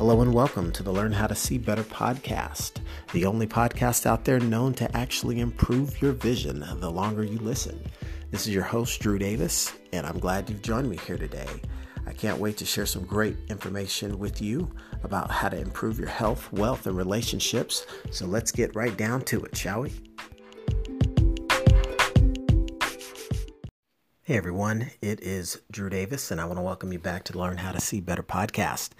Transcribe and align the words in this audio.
Hello 0.00 0.22
and 0.22 0.32
welcome 0.32 0.72
to 0.72 0.82
the 0.82 0.90
Learn 0.90 1.12
How 1.12 1.26
to 1.26 1.34
See 1.34 1.58
Better 1.58 1.82
podcast, 1.82 2.78
the 3.12 3.26
only 3.26 3.46
podcast 3.46 4.06
out 4.06 4.24
there 4.24 4.40
known 4.40 4.72
to 4.76 4.96
actually 4.96 5.40
improve 5.40 6.00
your 6.00 6.12
vision 6.12 6.64
the 6.78 6.90
longer 6.90 7.22
you 7.22 7.36
listen. 7.36 7.78
This 8.30 8.46
is 8.46 8.54
your 8.54 8.62
host, 8.64 8.98
Drew 9.02 9.18
Davis, 9.18 9.74
and 9.92 10.06
I'm 10.06 10.18
glad 10.18 10.48
you've 10.48 10.62
joined 10.62 10.88
me 10.88 10.96
here 10.96 11.18
today. 11.18 11.46
I 12.06 12.14
can't 12.14 12.38
wait 12.38 12.56
to 12.56 12.64
share 12.64 12.86
some 12.86 13.04
great 13.04 13.36
information 13.50 14.18
with 14.18 14.40
you 14.40 14.74
about 15.02 15.30
how 15.30 15.50
to 15.50 15.60
improve 15.60 15.98
your 15.98 16.08
health, 16.08 16.50
wealth, 16.50 16.86
and 16.86 16.96
relationships. 16.96 17.84
So 18.10 18.24
let's 18.24 18.52
get 18.52 18.74
right 18.74 18.96
down 18.96 19.20
to 19.26 19.44
it, 19.44 19.54
shall 19.54 19.82
we? 19.82 19.92
Hey 24.24 24.36
everyone, 24.36 24.90
it 25.00 25.18
is 25.22 25.62
Drew 25.70 25.88
Davis, 25.88 26.30
and 26.30 26.42
I 26.42 26.44
want 26.44 26.58
to 26.58 26.62
welcome 26.62 26.92
you 26.92 26.98
back 26.98 27.24
to 27.24 27.38
Learn 27.38 27.56
How 27.56 27.72
to 27.72 27.80
See 27.80 28.00
Better 28.02 28.22
podcast. 28.22 28.90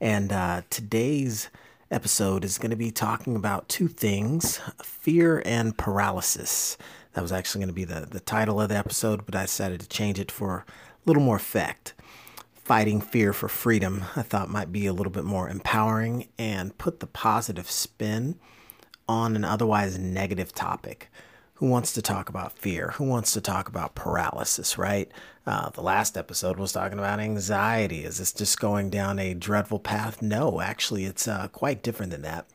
And 0.00 0.32
uh, 0.32 0.62
today's 0.70 1.50
episode 1.90 2.44
is 2.44 2.58
going 2.58 2.70
to 2.70 2.76
be 2.76 2.92
talking 2.92 3.34
about 3.34 3.68
two 3.68 3.88
things 3.88 4.60
fear 4.80 5.42
and 5.44 5.76
paralysis. 5.76 6.78
That 7.14 7.22
was 7.22 7.32
actually 7.32 7.58
going 7.58 7.70
to 7.70 7.74
be 7.74 7.84
the, 7.84 8.06
the 8.08 8.20
title 8.20 8.60
of 8.60 8.68
the 8.68 8.76
episode, 8.76 9.26
but 9.26 9.34
I 9.34 9.42
decided 9.42 9.80
to 9.80 9.88
change 9.88 10.20
it 10.20 10.30
for 10.30 10.58
a 10.58 10.64
little 11.06 11.24
more 11.24 11.36
effect. 11.36 11.94
Fighting 12.54 13.00
fear 13.00 13.32
for 13.32 13.48
freedom, 13.48 14.04
I 14.14 14.22
thought 14.22 14.48
might 14.48 14.70
be 14.70 14.86
a 14.86 14.92
little 14.92 15.12
bit 15.12 15.24
more 15.24 15.48
empowering 15.48 16.28
and 16.38 16.78
put 16.78 17.00
the 17.00 17.08
positive 17.08 17.68
spin 17.68 18.38
on 19.08 19.34
an 19.34 19.44
otherwise 19.44 19.98
negative 19.98 20.52
topic 20.52 21.10
who 21.58 21.66
wants 21.66 21.92
to 21.92 22.00
talk 22.00 22.28
about 22.28 22.52
fear? 22.52 22.92
Who 22.92 23.04
wants 23.04 23.32
to 23.32 23.40
talk 23.40 23.68
about 23.68 23.96
paralysis, 23.96 24.78
right? 24.78 25.10
Uh, 25.44 25.70
the 25.70 25.80
last 25.80 26.16
episode 26.16 26.56
was 26.56 26.70
talking 26.70 27.00
about 27.00 27.18
anxiety. 27.18 28.04
Is 28.04 28.18
this 28.18 28.32
just 28.32 28.60
going 28.60 28.90
down 28.90 29.18
a 29.18 29.34
dreadful 29.34 29.80
path? 29.80 30.22
No, 30.22 30.60
actually, 30.60 31.04
it's 31.04 31.26
uh, 31.26 31.48
quite 31.48 31.82
different 31.82 32.12
than 32.12 32.22
that. 32.22 32.46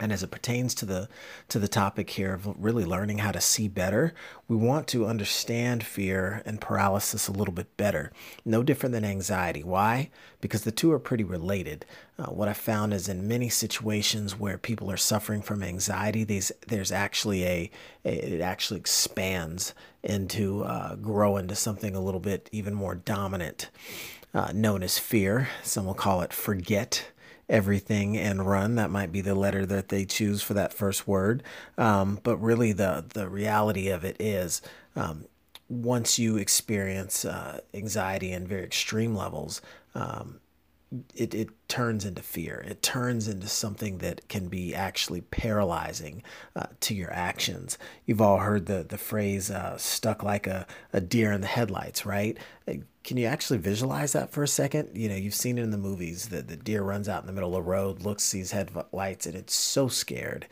And 0.00 0.12
as 0.12 0.24
it 0.24 0.32
pertains 0.32 0.74
to 0.74 0.86
the 0.86 1.08
to 1.48 1.60
the 1.60 1.68
topic 1.68 2.10
here 2.10 2.34
of 2.34 2.52
really 2.58 2.84
learning 2.84 3.18
how 3.18 3.30
to 3.30 3.40
see 3.40 3.68
better, 3.68 4.12
we 4.48 4.56
want 4.56 4.88
to 4.88 5.06
understand 5.06 5.84
fear 5.84 6.42
and 6.44 6.60
paralysis 6.60 7.28
a 7.28 7.32
little 7.32 7.54
bit 7.54 7.76
better. 7.76 8.10
No 8.44 8.64
different 8.64 8.92
than 8.92 9.04
anxiety. 9.04 9.62
Why? 9.62 10.10
Because 10.40 10.64
the 10.64 10.72
two 10.72 10.90
are 10.90 10.98
pretty 10.98 11.22
related. 11.22 11.86
Uh, 12.18 12.26
what 12.26 12.48
I 12.48 12.54
found 12.54 12.92
is 12.92 13.08
in 13.08 13.28
many 13.28 13.48
situations 13.48 14.36
where 14.36 14.58
people 14.58 14.90
are 14.90 14.96
suffering 14.96 15.42
from 15.42 15.62
anxiety, 15.62 16.24
these 16.24 16.50
there's 16.66 16.90
actually 16.90 17.44
a, 17.44 17.70
it 18.02 18.40
actually 18.40 18.80
expands 18.80 19.74
into 20.02 20.64
uh, 20.64 20.96
grow 20.96 21.36
into 21.36 21.54
something 21.54 21.94
a 21.94 22.00
little 22.00 22.20
bit 22.20 22.48
even 22.50 22.74
more 22.74 22.96
dominant, 22.96 23.70
uh, 24.34 24.50
known 24.52 24.82
as 24.82 24.98
fear. 24.98 25.48
Some 25.62 25.86
will 25.86 25.94
call 25.94 26.20
it 26.22 26.32
forget 26.32 27.12
everything 27.48 28.16
and 28.16 28.46
run. 28.46 28.74
That 28.76 28.90
might 28.90 29.12
be 29.12 29.20
the 29.20 29.34
letter 29.34 29.66
that 29.66 29.88
they 29.88 30.04
choose 30.04 30.42
for 30.42 30.54
that 30.54 30.72
first 30.72 31.06
word. 31.06 31.42
Um, 31.78 32.18
but 32.22 32.36
really, 32.38 32.72
the 32.72 33.04
the 33.12 33.28
reality 33.28 33.88
of 33.88 34.04
it 34.04 34.16
is. 34.20 34.62
Um, 34.96 35.26
once 35.66 36.18
you 36.18 36.36
experience 36.36 37.24
uh, 37.24 37.58
anxiety 37.72 38.32
in 38.32 38.46
very 38.46 38.62
extreme 38.62 39.14
levels, 39.16 39.62
um, 39.94 40.38
it, 41.14 41.34
it 41.34 41.48
turns 41.68 42.04
into 42.04 42.22
fear. 42.22 42.64
It 42.66 42.82
turns 42.82 43.28
into 43.28 43.48
something 43.48 43.98
that 43.98 44.28
can 44.28 44.48
be 44.48 44.74
actually 44.74 45.22
paralyzing 45.22 46.22
uh, 46.54 46.66
to 46.80 46.94
your 46.94 47.12
actions. 47.12 47.78
You've 48.06 48.20
all 48.20 48.38
heard 48.38 48.66
the, 48.66 48.84
the 48.88 48.98
phrase 48.98 49.50
uh, 49.50 49.76
stuck 49.78 50.22
like 50.22 50.46
a, 50.46 50.66
a 50.92 51.00
deer 51.00 51.32
in 51.32 51.40
the 51.40 51.46
headlights, 51.46 52.04
right? 52.06 52.38
Can 53.02 53.16
you 53.16 53.26
actually 53.26 53.58
visualize 53.58 54.12
that 54.12 54.30
for 54.30 54.42
a 54.42 54.48
second? 54.48 54.90
You 54.94 55.08
know, 55.08 55.16
you've 55.16 55.34
seen 55.34 55.58
it 55.58 55.62
in 55.62 55.70
the 55.70 55.78
movies. 55.78 56.28
The, 56.28 56.42
the 56.42 56.56
deer 56.56 56.82
runs 56.82 57.08
out 57.08 57.22
in 57.22 57.26
the 57.26 57.32
middle 57.32 57.56
of 57.56 57.64
the 57.64 57.70
road, 57.70 58.02
looks, 58.02 58.22
sees 58.22 58.52
headlights, 58.52 59.26
and 59.26 59.34
it's 59.34 59.54
so 59.54 59.88
scared 59.88 60.46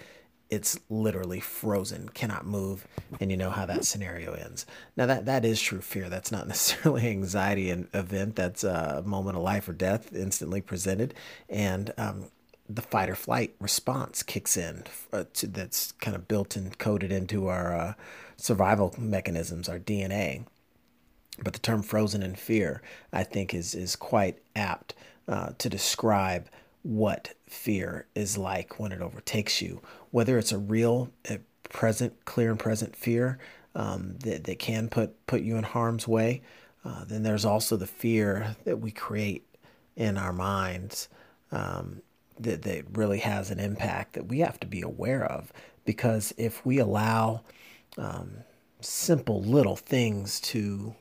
it's 0.53 0.79
literally 0.91 1.41
frozen, 1.41 2.11
cannot 2.11 2.45
move, 2.45 2.87
and 3.19 3.31
you 3.31 3.39
know 3.39 3.49
how 3.49 3.65
that 3.65 3.87
scenario 3.87 4.35
ends. 4.35 4.67
Now 4.99 5.07
that 5.07 5.25
that 5.25 5.47
is 5.47 5.59
true 5.59 5.81
fear. 5.81 6.11
That's 6.11 6.31
not 6.31 6.47
necessarily 6.55 7.09
anxiety 7.09 7.71
and 7.71 7.89
event. 7.95 8.37
That's 8.37 8.63
a 8.63 9.03
moment 9.07 9.39
of 9.39 9.43
life 9.43 9.67
or 9.67 9.73
death 9.73 10.15
instantly 10.15 10.61
presented, 10.61 11.15
and 11.49 11.95
um, 11.97 12.27
the 12.69 12.83
fight 12.83 13.09
or 13.09 13.15
flight 13.15 13.55
response 13.61 14.23
kicks 14.23 14.59
in. 14.59 14.85
Uh, 15.11 15.25
to, 15.33 15.47
that's 15.47 15.93
kind 15.93 16.15
of 16.15 16.29
built 16.29 16.55
and 16.55 16.77
coded 16.77 17.11
into 17.11 17.49
our 17.49 17.75
uh, 17.75 17.95
survival 18.37 18.95
mechanisms, 18.99 19.71
our 19.71 19.79
DNA. 19.79 20.45
But 21.43 21.55
the 21.55 21.61
term 21.61 21.83
"frozen 21.83 22.23
in 22.23 22.35
fear," 22.35 22.83
I 23.11 23.25
think, 23.25 23.55
is 23.55 23.75
is 23.75 23.97
quite 23.97 24.39
apt 24.55 24.95
uh, 25.27 25.53
to 25.57 25.71
describe 25.71 26.51
what 26.83 27.35
fear 27.47 28.07
is 28.15 28.37
like 28.37 28.79
when 28.79 28.93
it 28.93 29.01
overtakes 29.01 29.63
you, 29.63 29.81
whether 30.11 30.39
it's 30.39 30.53
a 30.53 30.59
real, 30.59 31.11
a 31.29 31.39
present, 31.69 32.25
clear 32.25 32.51
and 32.51 32.59
present 32.59 32.97
fear 32.97 33.39
um, 33.75 34.17
that, 34.21 34.45
that 34.45 34.59
can 34.59 34.89
put, 34.89 35.27
put 35.27 35.43
you 35.43 35.57
in 35.57 35.65
harm's 35.65 36.07
way. 36.09 36.43
Uh, 36.85 37.05
then 37.05 37.23
there's 37.23 37.45
also 37.45 37.77
the 37.77 37.87
fear 37.87 38.57
that 38.65 38.81
we 38.81 38.91
create 38.91 39.47
in 39.97 40.19
our 40.19 40.33
minds 40.33 41.09
um, 41.53 42.03
that, 42.41 42.63
that 42.63 42.85
really 42.97 43.19
has 43.19 43.51
an 43.51 43.61
impact 43.61 44.15
that 44.15 44.27
we 44.27 44.41
have 44.41 44.59
to 44.59 44.67
be 44.67 44.83
aware 44.83 45.25
of. 45.25 45.53
Because 45.85 46.35
if 46.37 46.65
we 46.67 46.79
allow 46.79 47.43
um, 47.97 48.39
simple 48.81 49.41
little 49.43 49.77
things 49.77 50.41
to 50.41 50.95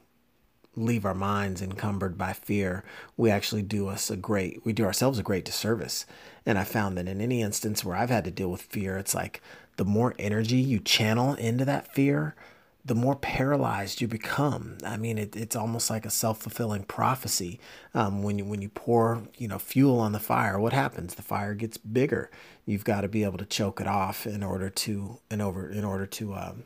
leave 0.76 1.06
our 1.06 1.14
minds 1.14 1.62
encumbered 1.62 2.18
by 2.18 2.34
fear, 2.34 2.84
we 3.18 3.30
actually 3.30 3.62
do 3.62 3.88
us 3.88 4.10
a 4.10 4.18
great, 4.18 4.66
we 4.66 4.74
do 4.74 4.86
ourselves 4.86 5.20
a 5.20 5.24
great 5.24 5.46
disservice. 5.46 6.06
And 6.46 6.58
I 6.58 6.64
found 6.64 6.98
that 6.98 7.08
in 7.08 7.22
any 7.22 7.42
instance 7.42 7.84
where 7.84 7.96
I've 7.96 8.10
had 8.10 8.24
to 8.26 8.32
deal 8.32 8.50
with 8.50 8.62
fear, 8.62 8.98
it's 8.98 9.14
like 9.14 9.42
the 9.78 9.86
more 9.86 10.16
energy 10.18 10.58
you 10.58 10.80
channel 10.80 11.34
into 11.36 11.66
that 11.66 11.94
fear, 11.94 12.36
the 12.84 12.96
more 12.96 13.16
paralyzed 13.16 14.02
you 14.02 14.08
become. 14.08 14.78
I 14.84 14.98
mean, 14.98 15.18
it, 15.18 15.36
it's 15.36 15.56
almost 15.56 15.90
like 15.90 16.06
a 16.06 16.10
self 16.10 16.40
fulfilling 16.40 16.84
prophecy. 16.84 17.60
Um, 17.94 18.24
when 18.24 18.40
you 18.40 18.46
when 18.46 18.62
you 18.62 18.70
pour 18.70 19.24
you 19.38 19.48
know 19.48 19.60
fuel 19.60 20.00
on 20.00 20.14
the 20.14 20.20
fire, 20.20 20.60
what 20.60 20.74
happens? 20.74 21.16
The 21.16 21.22
fire 21.22 21.54
gets 21.54 21.78
bigger. 21.78 22.32
You've 22.66 22.84
got 22.84 23.02
to 23.02 23.08
be 23.08 23.24
able 23.24 23.38
to 23.38 23.46
choke 23.46 23.80
it 23.80 23.88
off 23.88 24.26
in 24.26 24.42
order 24.42 24.70
to 24.70 25.20
in 25.30 25.42
over 25.42 25.70
in 25.70 25.84
order 25.84 26.08
to 26.08 26.34
um, 26.34 26.64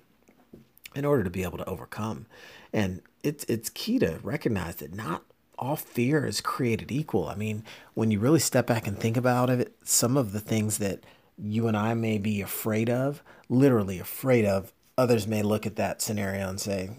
in 0.95 1.03
order 1.03 1.23
to 1.23 1.29
be 1.29 1.43
able 1.43 1.57
to 1.57 1.65
overcome. 1.65 2.27
And 2.71 3.01
it's 3.25 3.43
it's 3.45 3.69
key 3.69 3.99
to 3.99 4.19
recognize 4.23 4.75
that 4.75 4.93
not 4.93 5.23
all 5.57 5.75
fear 5.75 6.25
is 6.25 6.41
created 6.41 6.91
equal. 6.91 7.27
I 7.27 7.35
mean, 7.35 7.63
when 7.93 8.11
you 8.11 8.19
really 8.19 8.39
step 8.39 8.67
back 8.67 8.87
and 8.87 8.97
think 8.97 9.17
about 9.17 9.49
it, 9.49 9.73
some 9.83 10.17
of 10.17 10.31
the 10.31 10.39
things 10.39 10.77
that 10.79 11.05
you 11.37 11.67
and 11.67 11.77
I 11.77 11.93
may 11.93 12.17
be 12.17 12.41
afraid 12.41 12.89
of, 12.89 13.21
literally 13.49 13.99
afraid 13.99 14.45
of, 14.45 14.73
others 14.97 15.27
may 15.27 15.41
look 15.41 15.65
at 15.65 15.75
that 15.77 16.01
scenario 16.01 16.47
and 16.49 16.59
say, 16.59 16.89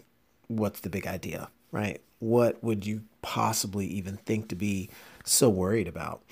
What's 0.49 0.81
the 0.81 0.91
big 0.91 1.07
idea? 1.07 1.49
Right? 1.71 2.01
What 2.19 2.63
would 2.63 2.87
you 2.87 3.03
possibly 3.21 3.87
even 3.87 4.17
think 4.17 4.49
to 4.49 4.55
be 4.55 4.89
so 5.25 5.49
worried 5.49 5.89
about? 5.89 6.23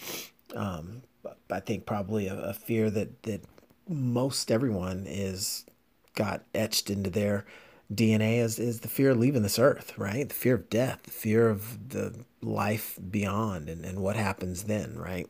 Um, 0.55 1.03
I 1.51 1.61
think 1.61 1.85
probably 1.85 2.27
a, 2.27 2.37
a 2.37 2.53
fear 2.53 2.91
that, 2.91 3.23
that 3.25 3.43
most 3.89 4.51
everyone 4.51 5.05
is 5.07 5.67
got 6.15 6.45
etched 6.55 6.91
into 6.91 7.11
their 7.11 7.45
DNA 7.93 8.39
is, 8.39 8.59
is 8.59 8.81
the 8.81 8.89
fear 8.89 9.11
of 9.11 9.19
leaving 9.19 9.43
this 9.43 9.59
earth, 9.59 9.97
right? 9.99 10.29
The 10.29 10.35
fear 10.35 10.55
of 10.55 10.71
death, 10.71 11.03
the 11.05 11.11
fear 11.11 11.49
of 11.49 11.91
the 11.91 12.15
life 12.43 12.99
beyond 13.11 13.69
and, 13.69 13.85
and 13.85 14.01
what 14.01 14.17
happens 14.17 14.65
then, 14.65 14.97
right? 14.97 15.29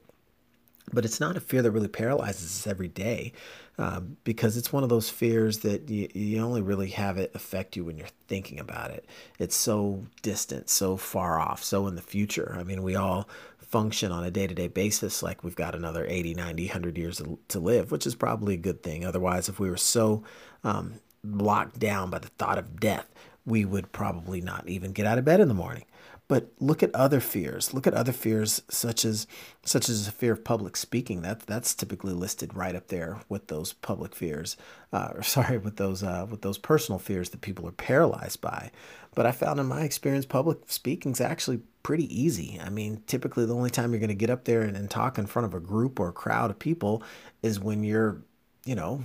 But 0.93 1.05
it's 1.05 1.21
not 1.21 1.37
a 1.37 1.41
fear 1.41 1.63
that 1.63 1.71
really 1.71 1.89
paralyzes 1.89 2.45
us 2.45 2.67
every 2.67 2.89
day 2.89 3.33
uh, 3.79 4.01
because 4.23 4.57
it's 4.57 4.73
one 4.73 4.83
of 4.83 4.89
those 4.89 5.11
fears 5.11 5.61
that 5.61 5.89
you, 5.89 6.09
you 6.15 6.41
only 6.41 6.63
really 6.63 6.91
have 6.91 7.17
it 7.17 7.33
affect 7.35 7.75
you 7.75 7.85
when 7.85 7.97
you're 7.97 8.07
thinking 8.29 8.61
about 8.61 8.91
it. 8.91 9.07
It's 9.39 9.57
so 9.57 10.05
distant, 10.23 10.69
so 10.69 10.97
far 10.97 11.41
off, 11.41 11.65
so 11.65 11.87
in 11.87 11.97
the 11.97 12.03
future. 12.03 12.55
I 12.59 12.65
mean, 12.65 12.83
we 12.83 12.95
all 12.95 13.29
function 13.75 14.13
on 14.13 14.23
a 14.23 14.31
day-to-day 14.31 14.69
basis 14.69 15.21
like 15.21 15.43
we've 15.43 15.57
got 15.57 15.75
another 15.75 16.07
80 16.07 16.35
90 16.35 16.67
100 16.67 16.97
years 16.97 17.21
to 17.49 17.59
live 17.59 17.91
which 17.91 18.07
is 18.07 18.15
probably 18.15 18.55
a 18.55 18.59
good 18.59 18.85
thing 18.85 19.05
otherwise 19.05 19.49
if 19.49 19.59
we 19.59 19.69
were 19.69 19.77
so 19.77 20.23
um, 20.63 21.01
locked 21.25 21.79
down 21.79 22.11
by 22.11 22.19
the 22.19 22.29
thought 22.29 22.59
of 22.59 22.79
death, 22.79 23.13
we 23.47 23.65
would 23.65 23.93
probably 23.93 24.41
not 24.41 24.69
even 24.69 24.93
get 24.93 25.07
out 25.07 25.19
of 25.19 25.25
bed 25.25 25.41
in 25.41 25.49
the 25.49 25.55
morning. 25.55 25.85
But 26.27 26.53
look 26.59 26.83
at 26.83 26.95
other 26.95 27.21
fears. 27.21 27.75
Look 27.75 27.87
at 27.87 27.93
other 27.93 28.13
fears 28.13 28.63
such 28.71 29.05
as 29.05 29.27
such 29.63 29.91
as 29.91 30.09
a 30.09 30.13
fear 30.13 30.33
of 30.33 30.43
public 30.43 30.75
speaking. 30.75 31.21
That 31.21 31.41
that's 31.41 31.75
typically 31.75 32.15
listed 32.15 32.57
right 32.57 32.75
up 32.75 32.89
there 32.89 33.21
with 33.29 33.49
those 33.49 33.75
public 33.75 34.15
fears, 34.15 34.57
uh, 34.91 35.11
or 35.15 35.23
sorry, 35.37 35.59
with 35.59 35.77
those 35.77 36.03
uh, 36.03 36.27
with 36.31 36.41
those 36.41 36.57
personal 36.57 36.99
fears 36.99 37.29
that 37.31 37.43
people 37.43 37.69
are 37.69 37.73
paralyzed 37.73 38.41
by. 38.41 38.71
But 39.15 39.27
I 39.27 39.33
found 39.33 39.61
in 39.61 39.67
my 39.67 39.83
experience, 39.83 40.25
public 40.25 40.59
speaking 40.67 41.13
is 41.13 41.21
actually 41.21 41.61
pretty 41.83 42.09
easy. 42.19 42.59
I 42.61 42.71
mean, 42.71 43.03
typically 43.07 43.45
the 43.45 43.55
only 43.55 43.71
time 43.71 43.93
you're 43.93 44.01
going 44.01 44.09
to 44.09 44.15
get 44.15 44.31
up 44.31 44.45
there 44.45 44.63
and, 44.63 44.77
and 44.77 44.91
talk 44.91 45.19
in 45.19 45.27
front 45.27 45.47
of 45.47 45.55
a 45.55 45.61
group 45.61 46.01
or 46.01 46.09
a 46.09 46.13
crowd 46.13 46.51
of 46.51 46.59
people 46.59 47.03
is 47.43 47.61
when 47.61 47.85
you're, 47.85 48.23
you 48.65 48.75
know, 48.75 49.05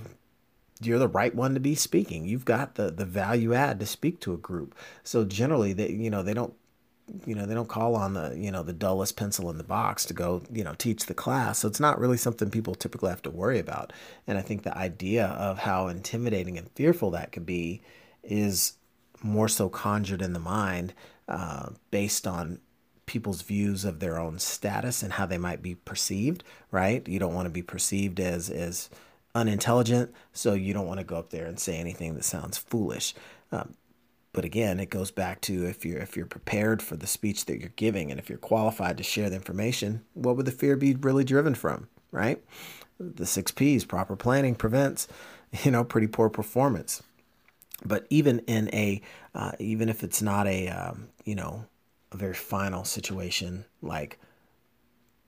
you're 0.80 0.98
the 0.98 1.08
right 1.08 1.34
one 1.34 1.54
to 1.54 1.60
be 1.60 1.74
speaking. 1.74 2.26
You've 2.26 2.44
got 2.44 2.74
the 2.74 2.90
the 2.90 3.04
value 3.04 3.54
add 3.54 3.80
to 3.80 3.86
speak 3.86 4.20
to 4.20 4.32
a 4.32 4.38
group. 4.38 4.74
So 5.04 5.24
generally, 5.24 5.72
they 5.72 5.90
you 5.90 6.10
know 6.10 6.22
they 6.22 6.34
don't 6.34 6.54
you 7.26 7.34
know 7.34 7.46
they 7.46 7.54
don't 7.54 7.68
call 7.68 7.96
on 7.96 8.14
the 8.14 8.36
you 8.36 8.50
know 8.50 8.62
the 8.62 8.72
dullest 8.72 9.16
pencil 9.16 9.50
in 9.50 9.58
the 9.58 9.64
box 9.64 10.04
to 10.04 10.14
go 10.14 10.42
you 10.52 10.64
know 10.64 10.74
teach 10.78 11.06
the 11.06 11.14
class 11.14 11.58
so 11.58 11.68
it's 11.68 11.80
not 11.80 11.98
really 11.98 12.16
something 12.16 12.50
people 12.50 12.74
typically 12.74 13.10
have 13.10 13.22
to 13.22 13.30
worry 13.30 13.58
about 13.58 13.92
and 14.26 14.38
i 14.38 14.40
think 14.40 14.62
the 14.62 14.76
idea 14.76 15.26
of 15.26 15.58
how 15.58 15.88
intimidating 15.88 16.56
and 16.56 16.70
fearful 16.72 17.10
that 17.10 17.32
could 17.32 17.46
be 17.46 17.82
is 18.22 18.74
more 19.22 19.48
so 19.48 19.68
conjured 19.68 20.22
in 20.22 20.32
the 20.32 20.38
mind 20.38 20.92
uh, 21.28 21.70
based 21.90 22.26
on 22.26 22.60
people's 23.06 23.42
views 23.42 23.84
of 23.84 23.98
their 23.98 24.18
own 24.18 24.38
status 24.38 25.02
and 25.02 25.14
how 25.14 25.26
they 25.26 25.38
might 25.38 25.62
be 25.62 25.74
perceived 25.74 26.44
right 26.70 27.08
you 27.08 27.18
don't 27.18 27.34
want 27.34 27.46
to 27.46 27.50
be 27.50 27.62
perceived 27.62 28.20
as 28.20 28.48
as 28.48 28.88
unintelligent 29.34 30.12
so 30.32 30.54
you 30.54 30.74
don't 30.74 30.86
want 30.86 30.98
to 30.98 31.04
go 31.04 31.16
up 31.16 31.30
there 31.30 31.46
and 31.46 31.58
say 31.58 31.76
anything 31.76 32.14
that 32.14 32.24
sounds 32.24 32.58
foolish 32.58 33.14
um, 33.52 33.74
but 34.32 34.44
again, 34.44 34.78
it 34.78 34.90
goes 34.90 35.10
back 35.10 35.40
to 35.42 35.66
if 35.66 35.84
you're 35.84 35.98
if 35.98 36.16
you're 36.16 36.26
prepared 36.26 36.82
for 36.82 36.96
the 36.96 37.06
speech 37.06 37.46
that 37.46 37.58
you're 37.58 37.72
giving 37.76 38.10
and 38.10 38.20
if 38.20 38.28
you're 38.28 38.38
qualified 38.38 38.96
to 38.98 39.02
share 39.02 39.28
the 39.28 39.36
information, 39.36 40.04
what 40.14 40.36
would 40.36 40.46
the 40.46 40.52
fear 40.52 40.76
be 40.76 40.94
really 40.94 41.24
driven 41.24 41.54
from, 41.54 41.88
right? 42.12 42.42
The 42.98 43.26
six 43.26 43.50
P's, 43.50 43.84
proper 43.84 44.14
planning 44.14 44.54
prevents, 44.54 45.08
you 45.64 45.70
know, 45.70 45.82
pretty 45.82 46.06
poor 46.06 46.28
performance. 46.28 47.02
But 47.84 48.06
even 48.10 48.40
in 48.40 48.68
a, 48.74 49.00
uh, 49.34 49.52
even 49.58 49.88
if 49.88 50.04
it's 50.04 50.20
not 50.20 50.46
a, 50.46 50.68
um, 50.68 51.08
you 51.24 51.34
know, 51.34 51.64
a 52.12 52.16
very 52.16 52.34
final 52.34 52.84
situation 52.84 53.64
like 53.80 54.18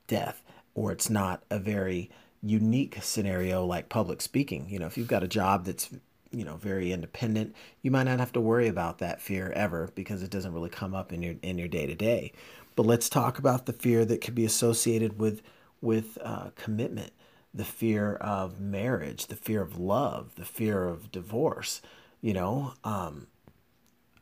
death, 0.06 0.42
or 0.74 0.92
it's 0.92 1.08
not 1.08 1.42
a 1.50 1.58
very 1.58 2.10
unique 2.42 2.98
scenario 3.02 3.64
like 3.64 3.88
public 3.88 4.20
speaking. 4.20 4.68
You 4.68 4.78
know, 4.78 4.86
if 4.86 4.98
you've 4.98 5.08
got 5.08 5.22
a 5.22 5.28
job 5.28 5.64
that's 5.64 5.90
you 6.32 6.44
know 6.44 6.56
very 6.56 6.92
independent 6.92 7.54
you 7.82 7.90
might 7.90 8.04
not 8.04 8.18
have 8.18 8.32
to 8.32 8.40
worry 8.40 8.66
about 8.66 8.98
that 8.98 9.20
fear 9.20 9.52
ever 9.52 9.90
because 9.94 10.22
it 10.22 10.30
doesn't 10.30 10.54
really 10.54 10.70
come 10.70 10.94
up 10.94 11.12
in 11.12 11.22
your 11.22 11.34
in 11.42 11.58
your 11.58 11.68
day 11.68 11.86
to 11.86 11.94
day 11.94 12.32
but 12.74 12.86
let's 12.86 13.08
talk 13.08 13.38
about 13.38 13.66
the 13.66 13.72
fear 13.72 14.04
that 14.04 14.20
could 14.20 14.34
be 14.34 14.44
associated 14.44 15.18
with 15.18 15.42
with 15.80 16.18
uh, 16.22 16.50
commitment 16.56 17.12
the 17.52 17.64
fear 17.64 18.14
of 18.14 18.58
marriage 18.58 19.26
the 19.26 19.36
fear 19.36 19.60
of 19.60 19.78
love 19.78 20.34
the 20.36 20.44
fear 20.44 20.84
of 20.88 21.12
divorce 21.12 21.82
you 22.22 22.32
know 22.32 22.72
um, 22.82 23.26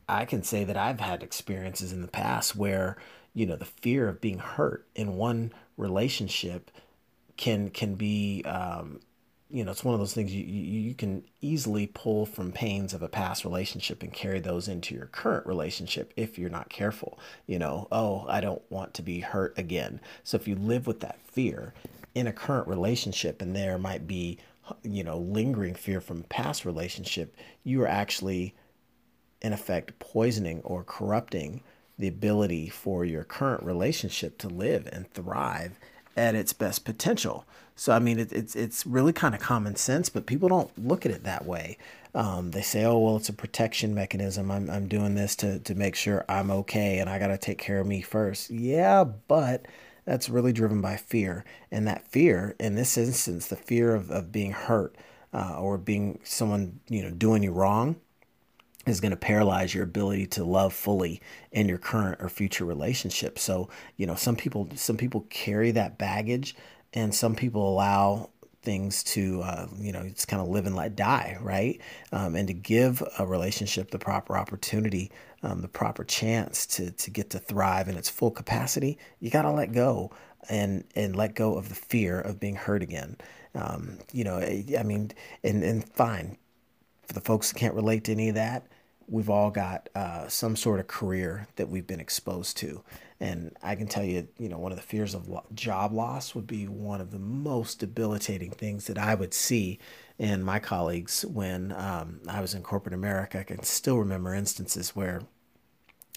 i 0.08 0.24
can 0.24 0.42
say 0.42 0.64
that 0.64 0.76
i've 0.76 1.00
had 1.00 1.22
experiences 1.22 1.92
in 1.92 2.02
the 2.02 2.08
past 2.08 2.56
where 2.56 2.96
you 3.34 3.46
know 3.46 3.56
the 3.56 3.64
fear 3.64 4.08
of 4.08 4.20
being 4.20 4.38
hurt 4.38 4.86
in 4.96 5.16
one 5.16 5.52
relationship 5.76 6.72
can 7.40 7.70
can 7.70 7.94
be 7.94 8.42
um, 8.44 9.00
you 9.48 9.64
know, 9.64 9.72
it's 9.72 9.82
one 9.82 9.94
of 9.94 9.98
those 9.98 10.12
things 10.12 10.32
you, 10.32 10.44
you, 10.44 10.80
you 10.80 10.94
can 10.94 11.24
easily 11.40 11.88
pull 11.88 12.24
from 12.24 12.52
pains 12.52 12.94
of 12.94 13.02
a 13.02 13.08
past 13.08 13.44
relationship 13.44 14.02
and 14.02 14.12
carry 14.12 14.38
those 14.38 14.68
into 14.68 14.94
your 14.94 15.06
current 15.06 15.44
relationship 15.46 16.12
if 16.16 16.38
you're 16.38 16.50
not 16.50 16.68
careful. 16.68 17.18
You 17.46 17.58
know, 17.58 17.88
oh, 17.90 18.26
I 18.28 18.40
don't 18.40 18.62
want 18.70 18.94
to 18.94 19.02
be 19.02 19.20
hurt 19.20 19.58
again. 19.58 20.00
So 20.22 20.36
if 20.36 20.46
you 20.46 20.54
live 20.54 20.86
with 20.86 21.00
that 21.00 21.18
fear 21.24 21.74
in 22.14 22.28
a 22.28 22.32
current 22.32 22.68
relationship 22.68 23.42
and 23.42 23.56
there 23.56 23.78
might 23.78 24.06
be, 24.06 24.38
you 24.82 25.02
know, 25.02 25.18
lingering 25.18 25.74
fear 25.74 26.00
from 26.00 26.22
past 26.24 26.64
relationship, 26.64 27.34
you 27.64 27.82
are 27.82 27.88
actually, 27.88 28.54
in 29.42 29.52
effect, 29.52 29.98
poisoning 29.98 30.60
or 30.62 30.84
corrupting 30.84 31.62
the 31.98 32.08
ability 32.08 32.68
for 32.68 33.04
your 33.04 33.24
current 33.24 33.64
relationship 33.64 34.38
to 34.38 34.48
live 34.48 34.88
and 34.92 35.10
thrive 35.10 35.78
at 36.16 36.34
its 36.34 36.52
best 36.52 36.84
potential. 36.84 37.44
So 37.76 37.92
I 37.92 37.98
mean, 37.98 38.18
it, 38.18 38.32
it's 38.32 38.54
it's 38.54 38.84
really 38.84 39.12
kind 39.12 39.34
of 39.34 39.40
common 39.40 39.76
sense, 39.76 40.08
but 40.08 40.26
people 40.26 40.48
don't 40.48 40.70
look 40.78 41.06
at 41.06 41.12
it 41.12 41.24
that 41.24 41.46
way. 41.46 41.78
Um, 42.14 42.50
they 42.50 42.62
say, 42.62 42.84
"Oh, 42.84 42.98
well, 42.98 43.16
it's 43.16 43.28
a 43.28 43.32
protection 43.32 43.94
mechanism. 43.94 44.50
I'm 44.50 44.68
I'm 44.68 44.86
doing 44.88 45.14
this 45.14 45.34
to 45.36 45.58
to 45.60 45.74
make 45.74 45.94
sure 45.94 46.24
I'm 46.28 46.50
okay, 46.50 46.98
and 46.98 47.08
I 47.08 47.18
got 47.18 47.28
to 47.28 47.38
take 47.38 47.58
care 47.58 47.80
of 47.80 47.86
me 47.86 48.02
first. 48.02 48.50
Yeah, 48.50 49.04
but 49.04 49.66
that's 50.04 50.28
really 50.28 50.52
driven 50.52 50.80
by 50.82 50.96
fear, 50.96 51.44
and 51.70 51.86
that 51.86 52.06
fear, 52.06 52.54
in 52.58 52.74
this 52.74 52.98
instance, 52.98 53.46
the 53.46 53.56
fear 53.56 53.94
of 53.94 54.10
of 54.10 54.30
being 54.30 54.52
hurt 54.52 54.96
uh, 55.32 55.56
or 55.58 55.78
being 55.78 56.20
someone 56.24 56.80
you 56.88 57.02
know 57.02 57.10
doing 57.10 57.42
you 57.42 57.52
wrong 57.52 57.96
is 58.86 59.00
going 59.00 59.10
to 59.10 59.16
paralyze 59.16 59.74
your 59.74 59.84
ability 59.84 60.26
to 60.26 60.44
love 60.44 60.72
fully 60.72 61.20
in 61.52 61.68
your 61.68 61.78
current 61.78 62.20
or 62.20 62.28
future 62.28 62.64
relationship. 62.64 63.38
So, 63.38 63.68
you 63.96 64.06
know, 64.06 64.14
some 64.14 64.36
people 64.36 64.68
some 64.74 64.96
people 64.96 65.26
carry 65.30 65.70
that 65.72 65.98
baggage 65.98 66.54
and 66.92 67.14
some 67.14 67.34
people 67.34 67.68
allow 67.68 68.30
things 68.62 69.02
to 69.02 69.40
uh, 69.42 69.66
you 69.78 69.92
know 69.92 70.00
it's 70.00 70.26
kind 70.26 70.42
of 70.42 70.48
live 70.48 70.66
and 70.66 70.76
let 70.76 70.94
die 70.94 71.36
right 71.40 71.80
um, 72.12 72.34
and 72.36 72.48
to 72.48 72.54
give 72.54 73.02
a 73.18 73.26
relationship 73.26 73.90
the 73.90 73.98
proper 73.98 74.36
opportunity 74.36 75.10
um, 75.42 75.62
the 75.62 75.68
proper 75.68 76.04
chance 76.04 76.66
to 76.66 76.90
to 76.92 77.10
get 77.10 77.30
to 77.30 77.38
thrive 77.38 77.88
in 77.88 77.96
its 77.96 78.08
full 78.08 78.30
capacity 78.30 78.98
you 79.18 79.30
got 79.30 79.42
to 79.42 79.50
let 79.50 79.72
go 79.72 80.10
and 80.48 80.84
and 80.94 81.16
let 81.16 81.34
go 81.34 81.54
of 81.54 81.68
the 81.70 81.74
fear 81.74 82.20
of 82.20 82.38
being 82.38 82.56
hurt 82.56 82.82
again 82.82 83.16
um, 83.54 83.98
you 84.12 84.24
know 84.24 84.36
i 84.38 84.82
mean 84.84 85.10
and 85.42 85.62
and 85.64 85.88
fine 85.88 86.36
for 87.10 87.14
the 87.14 87.20
folks 87.20 87.52
that 87.52 87.58
can't 87.58 87.74
relate 87.74 88.04
to 88.04 88.12
any 88.12 88.28
of 88.28 88.36
that 88.36 88.66
we've 89.10 89.28
all 89.28 89.50
got 89.50 89.88
uh, 89.94 90.28
some 90.28 90.54
sort 90.54 90.78
of 90.78 90.86
career 90.86 91.48
that 91.56 91.68
we've 91.68 91.86
been 91.86 92.00
exposed 92.00 92.56
to. 92.58 92.82
And 93.18 93.54
I 93.62 93.74
can 93.74 93.88
tell 93.88 94.04
you, 94.04 94.28
you 94.38 94.48
know, 94.48 94.58
one 94.58 94.72
of 94.72 94.78
the 94.78 94.84
fears 94.84 95.14
of 95.14 95.28
job 95.52 95.92
loss 95.92 96.34
would 96.34 96.46
be 96.46 96.68
one 96.68 97.00
of 97.00 97.10
the 97.10 97.18
most 97.18 97.80
debilitating 97.80 98.52
things 98.52 98.86
that 98.86 98.96
I 98.96 99.14
would 99.14 99.34
see 99.34 99.78
in 100.18 100.42
my 100.42 100.58
colleagues 100.58 101.26
when 101.26 101.72
um, 101.72 102.20
I 102.28 102.40
was 102.40 102.54
in 102.54 102.62
corporate 102.62 102.94
America. 102.94 103.40
I 103.40 103.42
can 103.42 103.62
still 103.64 103.98
remember 103.98 104.32
instances 104.32 104.90
where 104.96 105.22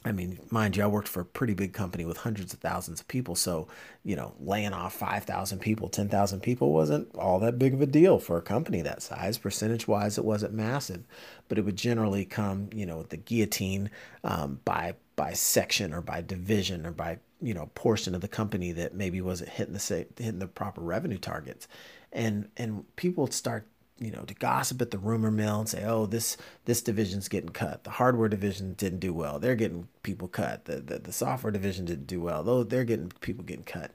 I 0.06 0.12
mean, 0.12 0.40
mind 0.50 0.76
you, 0.76 0.84
I 0.84 0.88
worked 0.88 1.08
for 1.08 1.22
a 1.22 1.26
pretty 1.26 1.54
big 1.54 1.74
company 1.74 2.04
with 2.04 2.18
hundreds 2.18 2.54
of 2.54 2.60
thousands 2.60 3.00
of 3.00 3.08
people. 3.08 3.36
So, 3.36 3.68
you 4.04 4.16
know, 4.16 4.34
laying 4.40 4.74
off 4.74 4.94
5,000 4.94 5.60
people, 5.60 5.88
10,000 5.88 6.42
people 6.42 6.74
wasn't 6.74 7.16
all 7.16 7.40
that 7.40 7.58
big 7.58 7.74
of 7.74 7.82
a 7.82 7.86
deal 7.86 8.20
for 8.20 8.38
a 8.38 8.42
company 8.42 8.82
that 8.82 9.02
size. 9.02 9.38
Percentage 9.38 9.88
wise, 9.88 10.18
it 10.18 10.26
wasn't 10.26 10.54
massive, 10.54 11.04
but 11.48 11.58
it 11.58 11.64
would 11.64 11.78
generally 11.78 12.26
come, 12.26 12.70
you 12.74 12.86
know, 12.86 12.98
with 12.98 13.10
the 13.10 13.18
guillotine 13.18 13.90
um, 14.24 14.60
by 14.66 14.96
by 15.16 15.34
section 15.34 15.94
or 15.94 16.02
by 16.02 16.22
division 16.22 16.88
or 16.88 16.92
by 16.92 17.20
you 17.42 17.54
know 17.54 17.70
portion 17.76 18.16
of 18.16 18.22
the 18.22 18.28
company 18.28 18.72
that 18.72 18.96
maybe 18.96 19.22
wasn't 19.22 19.50
hitting 19.50 19.74
the 19.74 20.08
hitting 20.18 20.40
the 20.40 20.48
proper 20.48 20.82
revenue 20.82 21.18
targets, 21.18 21.68
and 22.12 22.50
and 22.58 22.84
people 22.96 23.28
start 23.28 23.68
you 24.04 24.12
know, 24.12 24.24
to 24.24 24.34
gossip 24.34 24.82
at 24.82 24.92
the 24.92 24.98
rumor 24.98 25.32
mill 25.32 25.60
and 25.60 25.70
say, 25.70 25.84
"Oh, 25.86 26.06
this 26.06 26.38
this 26.66 26.82
division's 26.82 27.28
getting 27.28 27.50
cut. 27.50 27.84
The 27.84 27.92
hardware 27.92 28.30
division 28.30 28.74
didn't 28.74 29.00
do 29.00 29.14
well. 29.14 29.40
They're 29.40 29.56
getting 29.56 29.88
people 30.04 30.28
cut. 30.28 30.66
The 30.66 30.78
the, 30.78 31.00
the 31.00 31.14
software 31.14 31.52
division 31.52 31.86
didn't 31.86 32.08
do 32.08 32.22
well. 32.22 32.44
Though 32.44 32.64
they're 32.64 32.84
getting 32.86 33.12
people 33.22 33.44
getting 33.44 33.66
cut." 33.66 33.92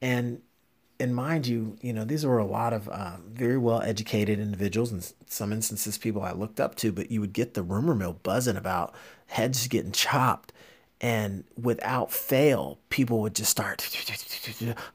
And 0.00 0.42
and 1.00 1.14
mind 1.14 1.46
you, 1.46 1.76
you 1.82 1.92
know, 1.92 2.04
these 2.04 2.24
were 2.24 2.38
a 2.38 2.46
lot 2.46 2.72
of 2.72 2.88
uh, 2.88 3.16
very 3.28 3.58
well 3.58 3.82
educated 3.82 4.38
individuals, 4.38 4.92
and 4.92 5.12
some 5.26 5.52
instances 5.52 5.98
people 5.98 6.22
I 6.22 6.32
looked 6.32 6.60
up 6.60 6.76
to. 6.76 6.92
But 6.92 7.10
you 7.10 7.20
would 7.20 7.32
get 7.32 7.54
the 7.54 7.62
rumor 7.62 7.94
mill 7.94 8.14
buzzing 8.22 8.56
about 8.56 8.94
heads 9.26 9.66
getting 9.68 9.92
chopped 9.92 10.52
and 11.04 11.44
without 11.60 12.10
fail, 12.10 12.78
people 12.88 13.20
would 13.20 13.34
just 13.34 13.50
start, 13.50 13.86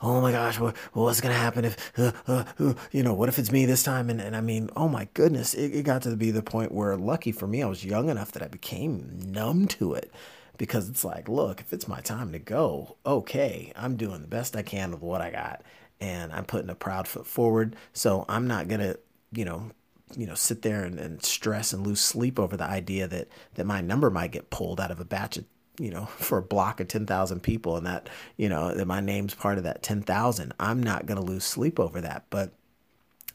oh 0.01 0.19
my 0.21 0.31
gosh, 0.31 0.59
what, 0.59 0.75
what's 0.93 1.21
going 1.21 1.35
to 1.35 1.39
happen 1.39 1.65
if, 1.65 1.91
uh, 1.99 2.11
uh, 2.27 2.45
uh, 2.57 2.73
you 2.91 3.03
know, 3.03 3.13
what 3.13 3.29
if 3.29 3.37
it's 3.37 3.51
me 3.51 3.67
this 3.67 3.83
time? 3.83 4.09
And, 4.09 4.19
and 4.19 4.35
I 4.35 4.41
mean, 4.41 4.71
oh 4.75 4.87
my 4.87 5.07
goodness, 5.13 5.53
it, 5.53 5.67
it 5.67 5.83
got 5.83 6.01
to 6.01 6.15
be 6.15 6.31
the 6.31 6.41
point 6.41 6.71
where, 6.71 6.97
lucky 6.97 7.31
for 7.31 7.45
me, 7.45 7.61
I 7.61 7.67
was 7.67 7.85
young 7.85 8.09
enough 8.09 8.31
that 8.31 8.41
I 8.41 8.47
became 8.47 9.19
numb 9.23 9.67
to 9.67 9.93
it 9.93 10.11
because 10.57 10.89
it's 10.89 11.05
like, 11.05 11.29
look, 11.29 11.61
if 11.61 11.73
it's 11.73 11.87
my 11.87 11.99
time 11.99 12.31
to 12.31 12.39
go, 12.39 12.97
okay, 13.05 13.71
I'm 13.75 13.95
doing 13.95 14.23
the 14.23 14.27
best 14.27 14.55
I 14.55 14.63
can 14.63 14.89
with 14.89 15.01
what 15.01 15.21
I 15.21 15.29
got. 15.29 15.61
And 16.01 16.33
I'm 16.33 16.45
putting 16.45 16.71
a 16.71 16.75
proud 16.75 17.07
foot 17.07 17.27
forward. 17.27 17.75
So 17.93 18.25
I'm 18.27 18.47
not 18.47 18.67
going 18.67 18.81
to, 18.81 18.97
you 19.31 19.45
know, 19.45 19.69
you 20.17 20.25
know 20.25 20.33
sit 20.33 20.63
there 20.63 20.85
and, 20.85 20.99
and 20.99 21.23
stress 21.23 21.71
and 21.71 21.85
lose 21.85 22.01
sleep 22.01 22.39
over 22.39 22.57
the 22.57 22.63
idea 22.63 23.07
that 23.07 23.27
that 23.53 23.67
my 23.67 23.79
number 23.79 24.09
might 24.09 24.31
get 24.31 24.49
pulled 24.49 24.81
out 24.81 24.89
of 24.89 24.99
a 24.99 25.05
batch 25.05 25.37
of 25.37 25.45
you 25.79 25.91
know, 25.91 26.05
for 26.05 26.37
a 26.37 26.43
block 26.43 26.79
of 26.79 26.87
10,000 26.87 27.41
people 27.41 27.77
and 27.77 27.85
that, 27.85 28.09
you 28.37 28.49
know, 28.49 28.73
that 28.73 28.85
my 28.85 28.99
name's 28.99 29.33
part 29.33 29.57
of 29.57 29.63
that 29.63 29.81
10,000. 29.81 30.53
I'm 30.59 30.83
not 30.83 31.05
going 31.05 31.19
to 31.19 31.25
lose 31.25 31.43
sleep 31.43 31.79
over 31.79 32.01
that, 32.01 32.25
but 32.29 32.51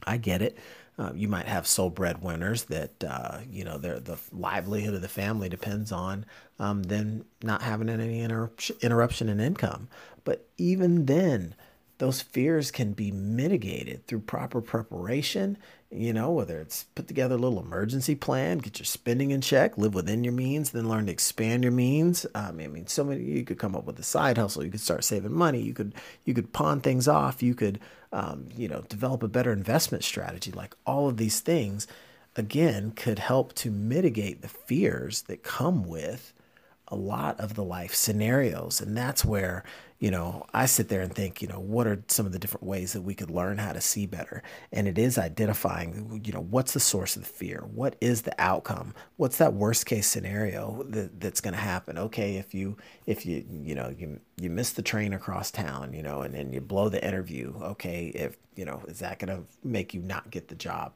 I 0.07 0.17
get 0.17 0.43
it. 0.43 0.57
Uh, 0.97 1.11
you 1.15 1.27
might 1.27 1.47
have 1.47 1.67
sole 1.67 1.91
breadwinners 1.91 2.65
that, 2.65 3.03
uh, 3.03 3.39
you 3.51 3.65
know, 3.65 3.79
their, 3.79 3.99
the 3.99 4.17
livelihood 4.33 4.95
of 4.95 5.03
the 5.03 5.09
family 5.09 5.49
depends 5.49 5.91
on 5.91 6.25
um, 6.61 6.85
them 6.85 7.25
not 7.43 7.63
having 7.63 7.89
any 7.89 8.21
interruption, 8.21 8.77
interruption 8.81 9.29
in 9.29 9.41
income. 9.41 9.89
But 10.23 10.47
even 10.57 11.07
then, 11.07 11.57
those 11.99 12.21
fears 12.21 12.71
can 12.71 12.93
be 12.93 13.11
mitigated 13.11 14.07
through 14.07 14.21
proper 14.21 14.61
preparation 14.61 15.57
you 15.95 16.13
know, 16.13 16.33
whether 16.33 16.61
it's 16.61 16.85
put 16.97 17.07
together 17.07 17.37
a 17.37 17.39
little 17.39 17.61
emergency 17.61 18.17
plan, 18.17 18.59
get 18.59 18.81
your 18.81 18.85
spending 18.85 19.31
in 19.31 19.41
check, 19.41 19.79
live 19.79 19.95
within 19.95 20.25
your 20.25 20.33
means, 20.33 20.71
then 20.71 20.89
learn 20.89 21.07
to 21.07 21.13
expand 21.13 21.63
your 21.63 21.73
means. 21.73 22.27
Um, 22.35 22.59
I 22.61 22.67
mean, 22.67 22.89
so 22.89 23.05
many 23.05 23.23
you 23.23 23.45
could 23.45 23.61
come 23.61 23.77
up 23.77 23.85
with 23.85 23.99
a 24.01 24.03
side 24.03 24.37
hustle. 24.37 24.65
You 24.65 24.73
could 24.73 24.81
start 24.81 25.05
saving 25.05 25.33
money. 25.33 25.61
You 25.61 25.73
could 25.73 25.95
you 26.25 26.35
could 26.35 26.53
pawn 26.53 26.81
things 26.81 27.07
off. 27.07 27.45
You 27.45 27.55
could 27.55 27.79
um, 28.13 28.49
you 28.57 28.67
know 28.67 28.83
develop 28.89 29.23
a 29.23 29.29
better 29.29 29.53
investment 29.53 30.03
strategy. 30.03 30.51
Like 30.51 30.75
all 30.85 31.09
of 31.09 31.17
these 31.17 31.39
things, 31.39 31.87
again, 32.35 32.91
could 32.91 33.21
help 33.21 33.55
to 33.55 33.71
mitigate 33.71 34.43
the 34.43 34.49
fears 34.49 35.23
that 35.23 35.45
come 35.45 35.85
with 35.85 36.33
a 36.89 36.97
lot 36.97 37.41
of 37.41 37.55
the 37.55 37.65
life 37.65 37.95
scenarios. 37.95 38.81
And 38.81 38.97
that's 38.97 39.25
where, 39.25 39.65
you 39.99 40.11
know, 40.11 40.45
I 40.53 40.67
sit 40.67 40.91
there 40.91 41.01
and 41.01 41.15
think, 41.15 41.41
you 41.41 41.49
know, 41.49 41.59
what 41.59 41.87
are 41.87 42.05
some 42.09 42.27
of 42.27 42.33
the 42.33 42.39
different 42.39 42.67
ways 42.67 42.93
that 42.93 43.01
we 43.03 43.15
could 43.15 43.31
learn 43.31 43.57
how 43.57 43.73
to 43.73 43.81
see 43.81 44.05
better? 44.05 44.43
And 44.71 44.87
it 44.87 44.99
is 44.99 45.17
identifying, 45.17 46.21
you 46.25 46.33
know, 46.33 46.43
what's 46.43 46.75
the 46.75 46.81
source 46.81 47.17
of 47.17 47.23
the 47.23 47.29
fear? 47.29 47.65
What 47.73 47.97
is 48.03 48.23
the 48.23 48.35
outcome? 48.39 48.95
What's 49.17 49.39
that 49.39 49.55
worst 49.55 49.87
case 49.87 50.07
scenario 50.07 50.85
that, 50.91 51.21
that's 51.21 51.41
going 51.41 51.55
to 51.55 51.61
happen? 51.61 51.97
Okay, 51.97 52.37
if 52.37 52.53
you, 52.53 52.77
if 53.07 53.25
you, 53.25 53.45
you 53.51 53.75
know, 53.75 53.95
you, 53.97 54.21
you 54.37 54.51
miss 54.51 54.73
the 54.73 54.83
train 54.83 55.15
across 55.15 55.51
town, 55.51 55.95
you 55.95 56.03
know, 56.03 56.21
and 56.21 56.35
then 56.35 56.53
you 56.53 56.61
blow 56.61 56.91
the 56.91 57.03
interview. 57.03 57.55
Okay, 57.63 58.09
if, 58.09 58.37
you 58.57 58.67
know, 58.67 58.83
is 58.89 58.99
that 58.99 59.19
going 59.19 59.35
to 59.35 59.45
make 59.63 59.95
you 59.95 60.03
not 60.03 60.31
get 60.31 60.49
the 60.49 60.55
job? 60.55 60.93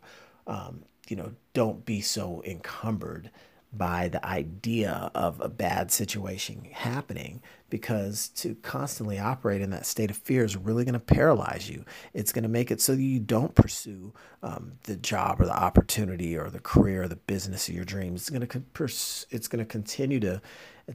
Um, 0.46 0.82
you 1.08 1.16
know, 1.16 1.32
don't 1.54 1.86
be 1.86 2.02
so 2.02 2.42
encumbered 2.44 3.30
by 3.72 4.08
the 4.08 4.24
idea 4.24 5.10
of 5.14 5.40
a 5.40 5.48
bad 5.48 5.92
situation 5.92 6.66
happening 6.72 7.42
because 7.68 8.28
to 8.28 8.54
constantly 8.56 9.18
operate 9.18 9.60
in 9.60 9.70
that 9.70 9.84
state 9.84 10.10
of 10.10 10.16
fear 10.16 10.42
is 10.42 10.56
really 10.56 10.84
going 10.84 10.94
to 10.94 10.98
paralyze 10.98 11.68
you. 11.68 11.84
It's 12.14 12.32
going 12.32 12.44
to 12.44 12.48
make 12.48 12.70
it 12.70 12.80
so 12.80 12.92
you 12.92 13.20
don't 13.20 13.54
pursue 13.54 14.14
um, 14.42 14.72
the 14.84 14.96
job 14.96 15.40
or 15.40 15.44
the 15.44 15.56
opportunity 15.56 16.36
or 16.36 16.48
the 16.48 16.60
career 16.60 17.02
or 17.02 17.08
the 17.08 17.16
business 17.16 17.68
of 17.68 17.74
your 17.74 17.84
dreams. 17.84 18.22
It's 18.22 18.30
going 18.30 18.46
to 18.46 18.60
pers- 18.72 19.26
it's 19.30 19.48
going 19.48 19.64
to 19.64 19.70
continue 19.70 20.20
to 20.20 20.40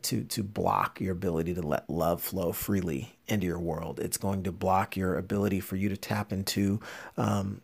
to 0.02 0.24
to 0.24 0.42
block 0.42 1.00
your 1.00 1.12
ability 1.12 1.54
to 1.54 1.62
let 1.62 1.88
love 1.88 2.24
flow 2.24 2.52
freely 2.52 3.16
into 3.28 3.46
your 3.46 3.60
world. 3.60 4.00
It's 4.00 4.18
going 4.18 4.42
to 4.44 4.52
block 4.52 4.98
your 4.98 5.18
ability 5.18 5.60
for 5.60 5.76
you 5.76 5.90
to 5.90 5.98
tap 5.98 6.34
into 6.34 6.80
um, 7.18 7.62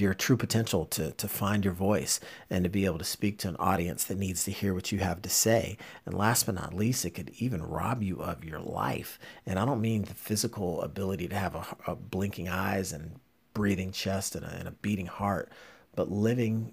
your 0.00 0.14
true 0.14 0.36
potential 0.36 0.86
to 0.86 1.12
to 1.12 1.28
find 1.28 1.64
your 1.64 1.74
voice 1.74 2.20
and 2.50 2.64
to 2.64 2.70
be 2.70 2.84
able 2.84 2.98
to 2.98 3.04
speak 3.04 3.38
to 3.38 3.48
an 3.48 3.56
audience 3.56 4.04
that 4.04 4.18
needs 4.18 4.44
to 4.44 4.50
hear 4.50 4.74
what 4.74 4.92
you 4.92 4.98
have 5.00 5.22
to 5.22 5.30
say. 5.30 5.76
And 6.06 6.14
last 6.14 6.46
but 6.46 6.54
not 6.54 6.74
least, 6.74 7.04
it 7.04 7.10
could 7.10 7.30
even 7.38 7.62
rob 7.62 8.02
you 8.02 8.16
of 8.22 8.44
your 8.44 8.60
life. 8.60 9.18
And 9.46 9.58
I 9.58 9.64
don't 9.64 9.80
mean 9.80 10.02
the 10.02 10.14
physical 10.14 10.82
ability 10.82 11.28
to 11.28 11.36
have 11.36 11.54
a, 11.54 11.64
a 11.86 11.96
blinking 11.96 12.48
eyes 12.48 12.92
and 12.92 13.18
breathing 13.54 13.92
chest 13.92 14.34
and 14.34 14.44
a, 14.44 14.48
and 14.48 14.68
a 14.68 14.72
beating 14.72 15.06
heart, 15.06 15.50
but 15.94 16.10
living 16.10 16.72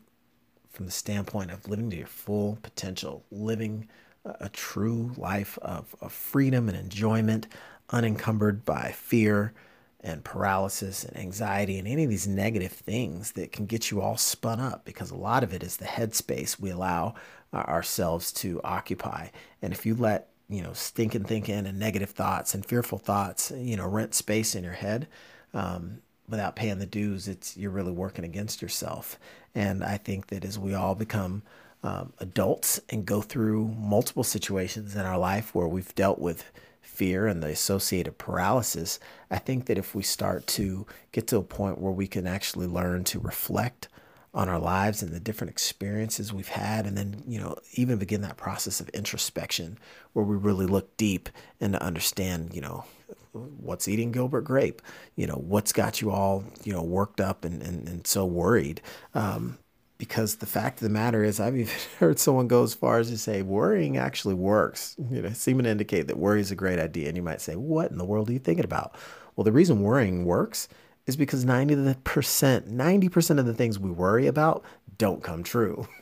from 0.72 0.86
the 0.86 0.92
standpoint 0.92 1.52
of 1.52 1.68
living 1.68 1.90
to 1.90 1.98
your 1.98 2.08
full 2.08 2.58
potential, 2.62 3.26
living 3.32 3.88
a, 4.26 4.36
a 4.42 4.50
true 4.50 5.12
life 5.18 5.58
of, 5.62 5.96
of 6.02 6.12
freedom 6.12 6.70
and 6.70 6.78
enjoyment, 6.78 7.48
unencumbered 7.90 8.64
by 8.66 8.92
fear 8.92 9.54
and 10.02 10.24
paralysis 10.24 11.04
and 11.04 11.18
anxiety 11.18 11.78
and 11.78 11.88
any 11.88 12.04
of 12.06 12.10
these 12.10 12.28
negative 12.28 12.72
things 12.72 13.34
that 13.34 13.52
can 13.52 13.66
get 13.66 13.92
you 13.92 14.02
all 14.02 14.18
spun 14.18 14.60
up 14.60 14.86
because 14.86 15.12
a 15.12 15.16
lot 15.16 15.44
of 15.44 15.54
it 15.54 15.64
is 15.64 15.78
the 15.78 15.86
headspace 15.86 16.60
we 16.60 16.70
allow 16.70 17.14
uh, 17.52 17.58
ourselves 17.58 18.32
to 18.32 18.62
occupy. 18.64 19.28
And 19.62 19.74
if 19.74 19.86
you 19.86 19.96
let, 19.96 20.30
you 20.48 20.64
know, 20.64 20.74
stinking 20.74 21.26
thinking 21.26 21.66
and 21.66 21.78
negative 21.80 22.12
thoughts 22.12 22.54
and 22.54 22.66
fearful 22.66 22.98
thoughts, 22.98 23.52
you 23.56 23.76
know, 23.76 23.88
rent 23.88 24.16
space 24.16 24.56
in 24.56 24.64
your 24.64 24.74
head, 24.74 25.08
um, 25.54 26.02
without 26.30 26.56
paying 26.56 26.80
the 26.80 26.86
dues, 26.86 27.28
it's 27.28 27.58
you're 27.58 27.72
really 27.72 27.92
working 27.92 28.24
against 28.24 28.62
yourself. 28.62 29.20
And 29.56 29.84
I 29.84 29.98
think 29.98 30.28
that 30.28 30.46
as 30.46 30.60
we 30.60 30.74
all 30.74 30.96
become 30.96 31.42
um, 31.84 32.14
adults 32.20 32.80
and 32.90 33.06
go 33.06 33.22
through 33.22 33.68
multiple 33.80 34.24
situations 34.24 34.96
in 34.96 35.02
our 35.02 35.18
life 35.18 35.56
where 35.56 35.68
we've 35.68 35.94
dealt 35.96 36.20
with 36.20 36.52
fear 36.90 37.28
and 37.28 37.42
the 37.42 37.48
associated 37.48 38.18
paralysis, 38.18 39.00
I 39.32 39.38
think 39.38 39.68
that 39.68 39.78
if 39.78 39.96
we 39.96 40.04
start 40.04 40.48
to 40.48 40.86
get 41.12 41.28
to 41.28 41.38
a 41.38 41.44
point 41.44 41.80
where 41.80 41.92
we 41.92 42.08
can 42.08 42.28
actually 42.28 42.68
learn 42.68 43.04
to 43.06 43.20
reflect 43.20 43.88
on 44.34 44.50
our 44.50 44.60
lives 44.60 45.02
and 45.02 45.12
the 45.12 45.20
different 45.20 45.50
experiences 45.50 46.32
we've 46.32 46.50
had 46.50 46.86
and 46.86 46.96
then 46.96 47.24
you 47.28 47.40
know 47.40 47.56
even 47.74 47.98
begin 47.98 48.22
that 48.22 48.38
process 48.38 48.80
of 48.80 48.88
introspection 48.90 49.78
where 50.14 50.24
we 50.24 50.36
really 50.36 50.68
look 50.68 50.96
deep 50.98 51.30
and 51.60 51.74
to 51.74 51.82
understand 51.82 52.54
you 52.54 52.62
know 52.62 52.86
what's 53.32 53.88
eating 53.88 54.12
gilbert 54.12 54.42
grape 54.42 54.84
you 55.16 55.26
know 55.26 55.34
what's 55.34 55.74
got 55.74 56.00
you 56.00 56.12
all 56.12 56.44
you 56.64 56.72
know 56.72 56.84
worked 56.84 57.20
up 57.20 57.44
and, 57.44 57.64
and, 57.64 57.88
and 57.88 58.06
so 58.06 58.24
worried 58.24 58.82
um, 59.16 59.58
because 60.00 60.38
the 60.38 60.46
fact 60.48 60.80
of 60.80 60.84
the 60.84 60.90
matter 60.90 61.24
is 61.24 61.40
I've 61.40 61.58
even 61.58 61.76
heard 62.00 62.18
someone 62.18 62.48
go 62.48 62.64
as 62.64 62.74
far 62.74 62.98
as 62.98 63.12
to 63.12 63.18
say 63.18 63.44
worrying 63.44 63.98
actually 63.98 64.34
works. 64.34 64.96
You 65.12 65.22
know, 65.22 65.34
seeming 65.34 65.66
to 65.66 65.70
indicate 65.70 66.08
that 66.08 66.18
worry 66.18 66.42
is 66.42 66.50
a 66.50 66.56
great 66.56 66.80
idea. 66.80 67.10
And 67.10 67.18
you 67.18 67.22
might 67.22 67.42
say, 67.42 67.56
what 67.56 67.92
in 67.92 68.00
the 68.00 68.06
world 68.06 68.30
are 68.30 68.34
you 68.34 68.40
thinking 68.40 68.66
about? 68.66 68.96
Well, 69.36 69.44
the 69.44 69.52
reason 69.52 69.82
worrying 69.82 70.26
works 70.26 70.68
is 71.06 71.16
because 71.16 71.46
90%, 71.46 71.96
90% 72.04 73.40
of 73.40 73.46
the 73.46 73.54
things 73.54 73.78
we 73.78 73.92
worry 73.92 74.26
about 74.26 74.64
don't 74.98 75.22
come 75.22 75.44
true. 75.44 75.88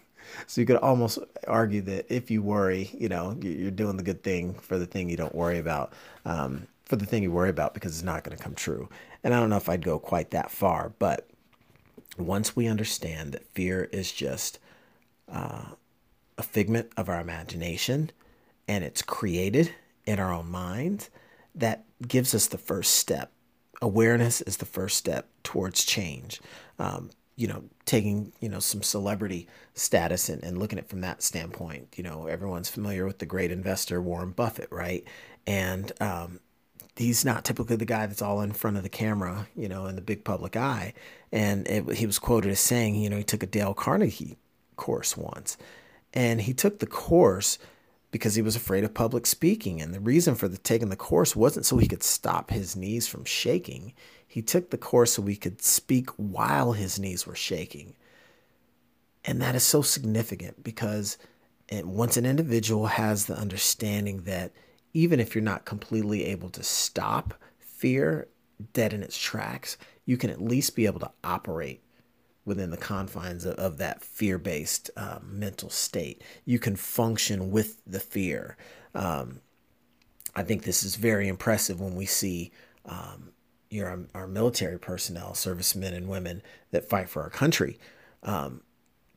So 0.46 0.60
you 0.60 0.68
could 0.68 0.76
almost 0.76 1.20
argue 1.48 1.80
that 1.84 2.14
if 2.14 2.30
you 2.30 2.44
worry, 2.44 2.92
you 2.94 3.08
know, 3.08 3.38
you're 3.42 3.72
doing 3.72 3.96
the 3.96 4.04
good 4.04 4.24
thing 4.24 4.56
for 4.56 4.78
the 4.78 4.86
thing 4.86 5.10
you 5.10 5.16
don't 5.16 5.34
worry 5.34 5.58
about, 5.58 5.94
um, 6.26 6.68
for 6.84 6.98
the 6.98 7.06
thing 7.06 7.24
you 7.24 7.32
worry 7.32 7.50
about 7.50 7.74
because 7.74 7.96
it's 7.96 8.04
not 8.04 8.26
going 8.26 8.38
to 8.38 8.44
come 8.44 8.54
true. 8.54 8.90
And 9.24 9.34
I 9.34 9.40
don't 9.40 9.50
know 9.50 9.56
if 9.56 9.70
I'd 9.70 9.86
go 9.86 9.98
quite 10.00 10.32
that 10.32 10.52
far, 10.52 10.92
but 11.00 11.30
once 12.18 12.56
we 12.56 12.68
understand 12.68 13.34
that 13.34 13.48
fear 13.54 13.90
is 13.92 14.12
just 14.12 14.60
uh, 15.32 15.66
a 16.38 16.44
figment 16.44 16.90
of 16.98 17.10
our 17.10 17.20
imagination 17.20 18.12
and 18.68 18.84
it's 18.84 19.02
created 19.02 19.74
in 20.06 20.20
our 20.20 20.34
own 20.34 20.50
minds, 20.50 21.10
that 21.56 21.86
gives 22.08 22.36
us 22.36 22.48
the 22.48 22.58
first 22.58 22.96
step. 22.96 23.32
Awareness 23.82 24.42
is 24.42 24.58
the 24.58 24.66
first 24.66 24.98
step 24.98 25.30
towards 25.44 25.86
change. 25.86 26.42
Um, 26.80 27.10
you 27.36 27.48
know, 27.48 27.64
taking, 27.86 28.34
you 28.40 28.50
know, 28.50 28.60
some 28.60 28.82
celebrity 28.82 29.48
status 29.76 30.28
and, 30.28 30.44
and 30.44 30.58
looking 30.58 30.80
at 30.80 30.86
it 30.86 30.90
from 30.90 31.02
that 31.02 31.22
standpoint. 31.22 31.94
You 31.96 32.04
know, 32.04 32.26
everyone's 32.26 32.70
familiar 32.70 33.06
with 33.06 33.20
the 33.20 33.28
great 33.28 33.52
investor 33.52 34.02
Warren 34.02 34.32
Buffett, 34.32 34.72
right? 34.72 35.04
And 35.46 35.92
um, 36.02 36.40
he's 36.96 37.26
not 37.26 37.46
typically 37.46 37.76
the 37.76 37.86
guy 37.86 38.06
that's 38.06 38.22
all 38.22 38.42
in 38.42 38.52
front 38.52 38.78
of 38.78 38.84
the 38.84 38.90
camera, 38.90 39.48
you 39.56 39.68
know, 39.68 39.86
in 39.86 39.96
the 39.96 40.02
big 40.02 40.24
public 40.24 40.56
eye. 40.56 40.94
And 41.32 41.68
it, 41.68 41.96
he 41.96 42.06
was 42.06 42.20
quoted 42.20 42.52
as 42.52 42.60
saying, 42.60 42.96
you 42.96 43.10
know, 43.10 43.18
he 43.18 43.24
took 43.24 43.44
a 43.44 43.48
Dale 43.48 43.74
Carnegie 43.74 44.38
course 44.76 45.18
once, 45.18 45.58
and 46.14 46.42
he 46.42 46.54
took 46.54 46.80
the 46.80 46.88
course 46.88 47.58
because 48.12 48.36
he 48.36 48.42
was 48.42 48.56
afraid 48.56 48.84
of 48.84 48.94
public 48.94 49.26
speaking. 49.26 49.82
And 49.82 49.94
the 49.94 50.00
reason 50.00 50.36
for 50.36 50.48
the 50.48 50.58
taking 50.58 50.90
the 50.90 50.96
course 50.96 51.36
wasn't 51.36 51.66
so 51.66 51.78
he 51.78 51.88
could 51.88 52.04
stop 52.04 52.50
his 52.52 52.76
knees 52.76 53.08
from 53.08 53.26
shaking. 53.26 53.94
He 54.28 54.42
took 54.42 54.70
the 54.70 54.78
course 54.78 55.14
so 55.14 55.22
he 55.24 55.36
could 55.36 55.62
speak 55.62 56.10
while 56.12 56.72
his 56.72 56.98
knees 56.98 57.28
were 57.28 57.36
shaking. 57.36 57.96
And 59.26 59.42
that 59.42 59.56
is 59.56 59.64
so 59.64 59.82
significant 59.82 60.64
because 60.64 61.18
once 61.70 62.16
an 62.16 62.26
individual 62.26 62.88
has 62.88 63.26
the 63.26 63.38
understanding 63.38 64.22
that 64.22 64.54
even 64.98 65.20
if 65.20 65.36
you're 65.36 65.44
not 65.44 65.64
completely 65.64 66.26
able 66.26 66.50
to 66.50 66.64
stop 66.64 67.36
fear 67.60 68.28
dead 68.74 68.94
in 68.94 69.04
its 69.04 69.16
tracks, 69.16 69.78
you 70.06 70.18
can 70.18 70.32
at 70.32 70.42
least 70.42 70.76
be 70.76 70.88
able 70.88 71.00
to 71.00 71.12
operate 71.24 71.84
within 72.46 72.72
the 72.72 72.78
confines 72.78 73.46
of, 73.46 73.54
of 73.60 73.78
that 73.78 74.02
fear 74.02 74.40
based 74.40 74.90
uh, 74.98 75.20
mental 75.22 75.70
state. 75.70 76.24
You 76.46 76.58
can 76.58 76.76
function 76.76 77.52
with 77.52 77.80
the 77.86 78.00
fear. 78.00 78.58
Um, 78.96 79.42
I 80.36 80.42
think 80.42 80.64
this 80.64 80.82
is 80.82 80.96
very 80.96 81.28
impressive 81.28 81.80
when 81.80 81.94
we 81.94 82.08
see 82.08 82.52
um, 82.84 83.34
your, 83.70 84.04
our 84.16 84.28
military 84.28 84.80
personnel, 84.80 85.36
servicemen 85.36 85.94
and 85.94 86.08
women 86.08 86.42
that 86.72 86.90
fight 86.90 87.08
for 87.08 87.22
our 87.22 87.30
country. 87.30 87.78
Um, 88.24 88.62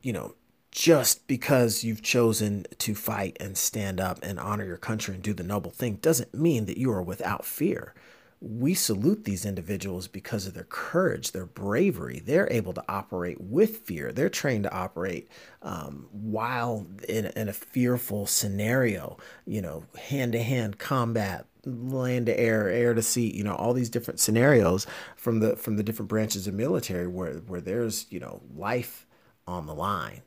you 0.03 0.13
know, 0.13 0.35
just 0.71 1.27
because 1.27 1.83
you've 1.83 2.01
chosen 2.01 2.65
to 2.77 2.95
fight 2.95 3.35
and 3.39 3.57
stand 3.57 3.99
up 3.99 4.19
and 4.23 4.39
honor 4.39 4.65
your 4.65 4.77
country 4.77 5.13
and 5.13 5.23
do 5.23 5.33
the 5.33 5.43
noble 5.43 5.71
thing 5.71 5.95
doesn't 5.95 6.33
mean 6.33 6.65
that 6.65 6.77
you 6.77 6.91
are 6.91 7.03
without 7.03 7.45
fear. 7.45 7.93
We 8.39 8.73
salute 8.73 9.25
these 9.25 9.45
individuals 9.45 10.07
because 10.07 10.47
of 10.47 10.55
their 10.55 10.63
courage, 10.63 11.31
their 11.31 11.45
bravery. 11.45 12.23
They're 12.25 12.51
able 12.51 12.73
to 12.73 12.83
operate 12.89 13.39
with 13.39 13.79
fear. 13.79 14.11
They're 14.11 14.29
trained 14.29 14.63
to 14.63 14.73
operate 14.73 15.29
um, 15.61 16.07
while 16.11 16.87
in, 17.07 17.25
in 17.35 17.49
a 17.49 17.53
fearful 17.53 18.25
scenario, 18.25 19.17
you 19.45 19.61
know, 19.61 19.83
hand 19.95 20.31
to 20.31 20.41
hand 20.41 20.79
combat, 20.79 21.45
land 21.65 22.27
to 22.27 22.39
air, 22.39 22.67
air 22.67 22.95
to 22.95 23.03
sea, 23.03 23.31
you 23.31 23.43
know, 23.43 23.53
all 23.55 23.73
these 23.73 23.91
different 23.91 24.19
scenarios 24.19 24.87
from 25.17 25.39
the 25.39 25.55
from 25.55 25.75
the 25.75 25.83
different 25.83 26.09
branches 26.09 26.47
of 26.47 26.55
military 26.55 27.07
where 27.07 27.33
where 27.33 27.61
there's, 27.61 28.07
you 28.09 28.19
know, 28.19 28.41
life 28.55 29.05
on 29.45 29.67
the 29.67 29.75
line 29.75 30.21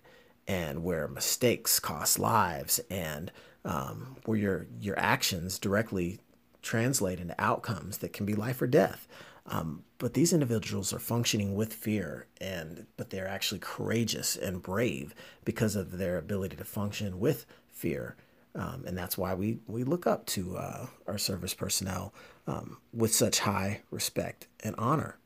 and 0.47 0.83
where 0.83 1.09
mistakes 1.09 1.79
cost 1.81 2.19
lives 2.19 2.81
and 2.91 3.33
um, 3.65 4.17
where 4.25 4.39
your 4.39 4.67
your 4.81 4.99
actions 4.99 5.59
directly 5.59 6.21
translate 6.63 7.21
into 7.21 7.35
outcomes 7.39 7.99
that 7.99 8.13
can 8.13 8.27
be 8.27 8.35
life 8.35 8.61
or 8.61 8.67
death. 8.67 9.07
Um, 9.47 9.85
but 9.99 10.15
these 10.15 10.33
individuals 10.33 10.93
are 10.93 10.99
functioning 10.99 11.55
with 11.55 11.73
fear, 11.75 12.27
and 12.41 12.87
but 12.97 13.11
they're 13.11 13.29
actually 13.29 13.61
courageous 13.61 14.37
and 14.37 14.63
brave 14.63 15.15
because 15.45 15.77
of 15.77 15.99
their 15.99 16.17
ability 16.17 16.57
to 16.57 16.65
function 16.65 17.21
with 17.21 17.45
fear, 17.71 18.17
um, 18.55 18.85
and 18.87 18.97
that's 18.97 19.19
why 19.19 19.35
we 19.35 19.59
we 19.67 19.85
look 19.85 20.07
up 20.07 20.25
to 20.27 20.57
uh, 20.57 20.87
our 21.07 21.19
service 21.19 21.53
personnel 21.53 22.15
um, 22.47 22.79
with 22.93 23.15
such 23.15 23.41
high 23.41 23.83
respect 23.91 24.47
and 24.63 24.75
honor 24.79 25.19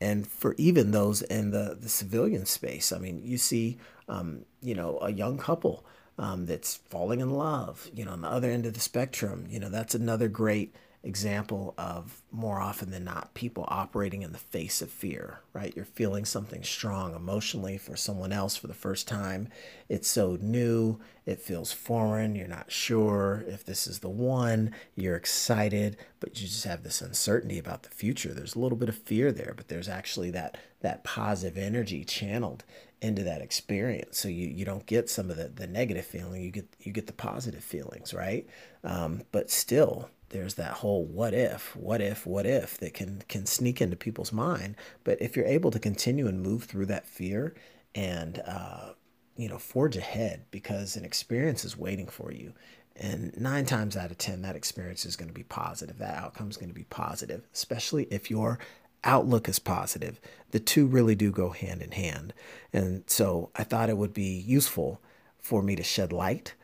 and 0.00 0.26
for 0.26 0.54
even 0.58 0.90
those 0.90 1.22
in 1.22 1.50
the, 1.50 1.76
the 1.80 1.88
civilian 1.88 2.46
space. 2.46 2.92
I 2.92 2.98
mean, 2.98 3.22
you 3.24 3.38
see, 3.38 3.78
um, 4.08 4.44
you 4.60 4.74
know, 4.74 4.98
a 5.00 5.12
young 5.12 5.38
couple 5.38 5.84
um, 6.18 6.46
that's 6.46 6.76
falling 6.76 7.20
in 7.20 7.30
love, 7.30 7.90
you 7.94 8.04
know, 8.04 8.12
on 8.12 8.20
the 8.20 8.28
other 8.28 8.50
end 8.50 8.66
of 8.66 8.74
the 8.74 8.80
spectrum, 8.80 9.46
you 9.48 9.58
know, 9.58 9.68
that's 9.68 9.94
another 9.94 10.28
great 10.28 10.74
example 11.04 11.74
of 11.76 12.22
more 12.32 12.60
often 12.60 12.90
than 12.90 13.04
not 13.04 13.34
people 13.34 13.66
operating 13.68 14.22
in 14.22 14.32
the 14.32 14.38
face 14.38 14.80
of 14.80 14.90
fear, 14.90 15.40
right? 15.52 15.74
You're 15.76 15.84
feeling 15.84 16.24
something 16.24 16.62
strong 16.64 17.14
emotionally 17.14 17.76
for 17.76 17.94
someone 17.94 18.32
else 18.32 18.56
for 18.56 18.66
the 18.66 18.74
first 18.74 19.06
time. 19.06 19.48
It's 19.88 20.08
so 20.08 20.38
new, 20.40 20.98
it 21.26 21.40
feels 21.40 21.72
foreign, 21.72 22.34
you're 22.34 22.48
not 22.48 22.72
sure 22.72 23.44
if 23.46 23.64
this 23.64 23.86
is 23.86 23.98
the 23.98 24.08
one, 24.08 24.72
you're 24.96 25.16
excited, 25.16 25.98
but 26.20 26.40
you 26.40 26.48
just 26.48 26.64
have 26.64 26.82
this 26.82 27.02
uncertainty 27.02 27.58
about 27.58 27.82
the 27.82 27.90
future. 27.90 28.32
There's 28.32 28.54
a 28.54 28.60
little 28.60 28.78
bit 28.78 28.88
of 28.88 28.96
fear 28.96 29.30
there, 29.30 29.52
but 29.54 29.68
there's 29.68 29.88
actually 29.88 30.30
that 30.30 30.56
that 30.80 31.02
positive 31.02 31.56
energy 31.56 32.04
channeled 32.04 32.62
into 33.00 33.22
that 33.22 33.42
experience 33.42 34.18
so 34.18 34.28
you, 34.28 34.48
you 34.48 34.64
don't 34.64 34.86
get 34.86 35.10
some 35.10 35.30
of 35.30 35.36
the, 35.36 35.48
the 35.48 35.66
negative 35.66 36.04
feeling 36.06 36.42
you 36.42 36.50
get 36.50 36.66
you 36.80 36.92
get 36.92 37.06
the 37.06 37.12
positive 37.12 37.62
feelings 37.62 38.14
right 38.14 38.46
um, 38.82 39.22
but 39.30 39.50
still 39.50 40.08
there's 40.30 40.54
that 40.54 40.72
whole 40.72 41.04
what 41.04 41.34
if, 41.34 41.76
what 41.76 42.00
if, 42.00 42.26
what 42.26 42.46
if 42.46 42.78
that 42.78 42.94
can 42.94 43.22
can 43.28 43.46
sneak 43.46 43.80
into 43.80 43.96
people's 43.96 44.32
mind. 44.32 44.76
But 45.04 45.20
if 45.20 45.36
you're 45.36 45.46
able 45.46 45.70
to 45.70 45.78
continue 45.78 46.26
and 46.26 46.42
move 46.42 46.64
through 46.64 46.86
that 46.86 47.06
fear 47.06 47.54
and 47.94 48.42
uh, 48.46 48.92
you 49.36 49.48
know 49.48 49.58
forge 49.58 49.96
ahead 49.96 50.44
because 50.50 50.96
an 50.96 51.04
experience 51.04 51.64
is 51.64 51.76
waiting 51.76 52.06
for 52.06 52.32
you, 52.32 52.52
and 52.96 53.32
nine 53.38 53.66
times 53.66 53.96
out 53.96 54.10
of 54.10 54.18
ten 54.18 54.42
that 54.42 54.56
experience 54.56 55.06
is 55.06 55.16
going 55.16 55.28
to 55.28 55.34
be 55.34 55.44
positive. 55.44 55.98
That 55.98 56.16
outcome 56.16 56.50
is 56.50 56.56
going 56.56 56.70
to 56.70 56.74
be 56.74 56.84
positive, 56.84 57.46
especially 57.52 58.04
if 58.10 58.30
your 58.30 58.58
outlook 59.04 59.48
is 59.48 59.58
positive. 59.58 60.20
The 60.50 60.60
two 60.60 60.86
really 60.86 61.14
do 61.14 61.30
go 61.30 61.50
hand 61.50 61.82
in 61.82 61.92
hand, 61.92 62.32
and 62.72 63.04
so 63.06 63.50
I 63.54 63.64
thought 63.64 63.90
it 63.90 63.98
would 63.98 64.14
be 64.14 64.38
useful 64.38 65.00
for 65.38 65.62
me 65.62 65.76
to 65.76 65.82
shed 65.82 66.12
light 66.12 66.54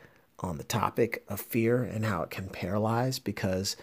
on 0.43 0.57
the 0.57 0.63
topic 0.63 1.23
of 1.27 1.39
fear 1.39 1.83
and 1.83 2.05
how 2.05 2.23
it 2.23 2.29
can 2.29 2.49
paralyze 2.49 3.19
because 3.19 3.75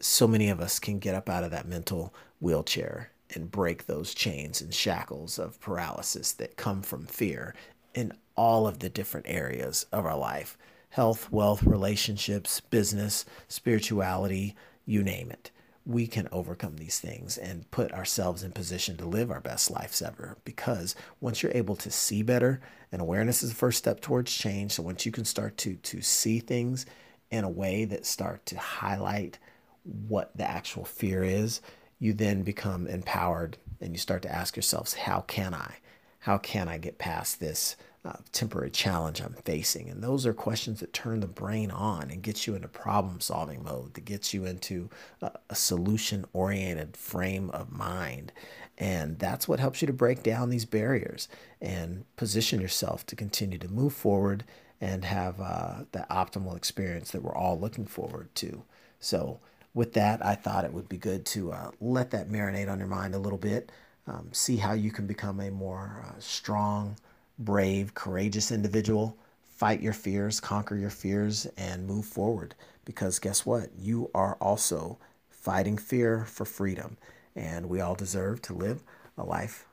so 0.00 0.26
many 0.26 0.48
of 0.48 0.60
us 0.60 0.78
can 0.78 0.98
get 0.98 1.14
up 1.14 1.28
out 1.28 1.44
of 1.44 1.50
that 1.50 1.68
mental 1.68 2.14
wheelchair 2.40 3.10
and 3.34 3.50
break 3.50 3.86
those 3.86 4.14
chains 4.14 4.60
and 4.60 4.74
shackles 4.74 5.38
of 5.38 5.60
paralysis 5.60 6.32
that 6.32 6.56
come 6.56 6.82
from 6.82 7.06
fear 7.06 7.54
in 7.94 8.12
all 8.36 8.66
of 8.66 8.80
the 8.80 8.88
different 8.88 9.26
areas 9.28 9.86
of 9.92 10.04
our 10.04 10.16
life. 10.16 10.58
Health, 10.90 11.30
wealth, 11.32 11.62
relationships, 11.64 12.60
business, 12.60 13.24
spirituality, 13.48 14.54
you 14.84 15.02
name 15.02 15.30
it 15.30 15.50
we 15.86 16.06
can 16.06 16.28
overcome 16.32 16.76
these 16.76 16.98
things 16.98 17.36
and 17.36 17.70
put 17.70 17.92
ourselves 17.92 18.42
in 18.42 18.52
position 18.52 18.96
to 18.96 19.04
live 19.04 19.30
our 19.30 19.40
best 19.40 19.70
lives 19.70 20.00
ever. 20.00 20.38
Because 20.44 20.94
once 21.20 21.42
you're 21.42 21.52
able 21.54 21.76
to 21.76 21.90
see 21.90 22.22
better, 22.22 22.60
and 22.90 23.02
awareness 23.02 23.42
is 23.42 23.50
the 23.50 23.56
first 23.56 23.78
step 23.78 24.00
towards 24.00 24.32
change. 24.32 24.72
So 24.72 24.82
once 24.82 25.04
you 25.04 25.12
can 25.12 25.24
start 25.24 25.56
to 25.58 25.74
to 25.74 26.00
see 26.00 26.38
things 26.38 26.86
in 27.30 27.44
a 27.44 27.50
way 27.50 27.84
that 27.84 28.06
start 28.06 28.46
to 28.46 28.58
highlight 28.58 29.38
what 29.82 30.34
the 30.36 30.48
actual 30.48 30.84
fear 30.84 31.22
is, 31.22 31.60
you 31.98 32.12
then 32.14 32.42
become 32.42 32.86
empowered 32.86 33.58
and 33.80 33.92
you 33.92 33.98
start 33.98 34.22
to 34.22 34.32
ask 34.32 34.56
yourselves, 34.56 34.94
how 34.94 35.20
can 35.20 35.52
I? 35.52 35.76
How 36.20 36.38
can 36.38 36.68
I 36.68 36.78
get 36.78 36.98
past 36.98 37.40
this 37.40 37.76
uh, 38.04 38.16
temporary 38.32 38.70
challenge 38.70 39.20
I'm 39.20 39.34
facing? 39.44 39.88
And 39.88 40.02
those 40.02 40.26
are 40.26 40.34
questions 40.34 40.80
that 40.80 40.92
turn 40.92 41.20
the 41.20 41.26
brain 41.26 41.70
on 41.70 42.10
and 42.10 42.22
get 42.22 42.46
you 42.46 42.54
into 42.54 42.68
problem 42.68 43.20
solving 43.20 43.62
mode, 43.64 43.94
that 43.94 44.04
gets 44.04 44.34
you 44.34 44.44
into 44.44 44.90
a, 45.22 45.32
a 45.50 45.54
solution 45.54 46.24
oriented 46.32 46.96
frame 46.96 47.50
of 47.50 47.72
mind. 47.72 48.32
And 48.76 49.18
that's 49.18 49.46
what 49.46 49.60
helps 49.60 49.80
you 49.82 49.86
to 49.86 49.92
break 49.92 50.22
down 50.22 50.50
these 50.50 50.64
barriers 50.64 51.28
and 51.60 52.04
position 52.16 52.60
yourself 52.60 53.06
to 53.06 53.16
continue 53.16 53.58
to 53.58 53.68
move 53.68 53.94
forward 53.94 54.44
and 54.80 55.04
have 55.04 55.40
uh, 55.40 55.84
the 55.92 56.06
optimal 56.10 56.56
experience 56.56 57.10
that 57.12 57.22
we're 57.22 57.34
all 57.34 57.58
looking 57.58 57.86
forward 57.86 58.28
to. 58.36 58.64
So, 59.00 59.40
with 59.72 59.94
that, 59.94 60.24
I 60.24 60.34
thought 60.34 60.64
it 60.64 60.72
would 60.72 60.88
be 60.88 60.96
good 60.96 61.26
to 61.26 61.52
uh, 61.52 61.70
let 61.80 62.10
that 62.12 62.28
marinate 62.28 62.70
on 62.70 62.78
your 62.78 62.86
mind 62.86 63.14
a 63.14 63.18
little 63.18 63.38
bit. 63.38 63.72
Um, 64.06 64.28
see 64.32 64.56
how 64.56 64.72
you 64.72 64.92
can 64.92 65.06
become 65.06 65.40
a 65.40 65.50
more 65.50 66.04
uh, 66.06 66.12
strong, 66.20 66.96
brave, 67.38 67.94
courageous 67.94 68.50
individual. 68.50 69.16
Fight 69.42 69.80
your 69.80 69.92
fears, 69.92 70.40
conquer 70.40 70.76
your 70.76 70.90
fears, 70.90 71.46
and 71.56 71.86
move 71.86 72.04
forward. 72.04 72.54
Because 72.84 73.18
guess 73.18 73.46
what? 73.46 73.70
You 73.78 74.10
are 74.14 74.36
also 74.40 74.98
fighting 75.30 75.78
fear 75.78 76.24
for 76.24 76.44
freedom. 76.44 76.96
And 77.36 77.68
we 77.68 77.80
all 77.80 77.94
deserve 77.94 78.42
to 78.42 78.52
live 78.52 78.82
a 79.16 79.24
life 79.24 79.66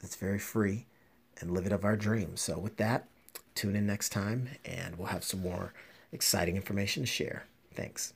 that's 0.00 0.16
very 0.16 0.38
free 0.38 0.86
and 1.40 1.50
live 1.50 1.66
it 1.66 1.72
of 1.72 1.84
our 1.84 1.96
dreams. 1.96 2.40
So, 2.40 2.58
with 2.58 2.76
that, 2.76 3.08
tune 3.54 3.76
in 3.76 3.86
next 3.86 4.10
time 4.10 4.48
and 4.64 4.96
we'll 4.96 5.08
have 5.08 5.24
some 5.24 5.40
more 5.40 5.72
exciting 6.12 6.56
information 6.56 7.02
to 7.02 7.06
share. 7.06 7.44
Thanks. 7.74 8.12